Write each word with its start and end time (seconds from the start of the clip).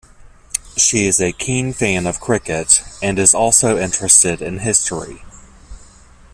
She 0.75 1.05
is 1.05 1.21
a 1.21 1.31
keen 1.31 1.73
fan 1.73 2.07
of 2.07 2.19
cricket, 2.19 2.81
and 3.03 3.19
is 3.19 3.35
also 3.35 3.77
interested 3.77 4.41
in 4.41 4.57
history. 4.57 5.21